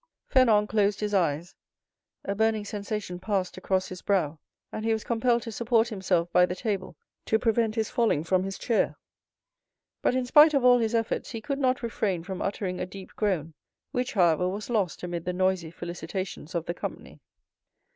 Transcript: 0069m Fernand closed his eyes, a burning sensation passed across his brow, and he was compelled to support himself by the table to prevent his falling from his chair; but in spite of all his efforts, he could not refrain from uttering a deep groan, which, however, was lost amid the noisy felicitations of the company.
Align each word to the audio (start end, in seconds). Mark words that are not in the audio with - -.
0069m 0.31 0.33
Fernand 0.33 0.67
closed 0.67 0.99
his 0.99 1.13
eyes, 1.13 1.53
a 2.25 2.33
burning 2.33 2.65
sensation 2.65 3.19
passed 3.19 3.55
across 3.55 3.89
his 3.89 4.01
brow, 4.01 4.39
and 4.71 4.83
he 4.83 4.93
was 4.93 5.03
compelled 5.03 5.43
to 5.43 5.51
support 5.51 5.89
himself 5.89 6.27
by 6.31 6.43
the 6.43 6.55
table 6.55 6.95
to 7.23 7.37
prevent 7.37 7.75
his 7.75 7.91
falling 7.91 8.23
from 8.23 8.41
his 8.43 8.57
chair; 8.57 8.95
but 10.01 10.15
in 10.15 10.25
spite 10.25 10.55
of 10.55 10.65
all 10.65 10.79
his 10.79 10.95
efforts, 10.95 11.29
he 11.29 11.39
could 11.39 11.59
not 11.59 11.83
refrain 11.83 12.23
from 12.23 12.41
uttering 12.41 12.79
a 12.79 12.85
deep 12.87 13.15
groan, 13.15 13.53
which, 13.91 14.13
however, 14.13 14.49
was 14.49 14.71
lost 14.71 15.03
amid 15.03 15.23
the 15.23 15.33
noisy 15.33 15.69
felicitations 15.69 16.55
of 16.55 16.65
the 16.65 16.73
company. 16.73 17.19